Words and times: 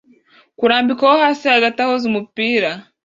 kurambikwaho 0.57 1.17
hasi 1.25 1.45
hagati 1.55 1.77
ahoza 1.81 2.05
umupira 2.11 2.69